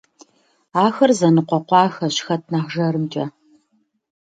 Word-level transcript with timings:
Ахэр 0.85 1.11
зэныкъуэкъуахэщ 1.19 2.15
хэт 2.25 2.43
нэхъ 2.51 2.69
жэрымкӀэ. 2.73 3.25